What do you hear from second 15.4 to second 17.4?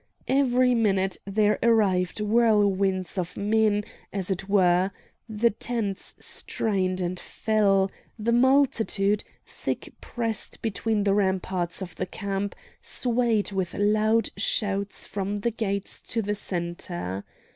the gates to the centre.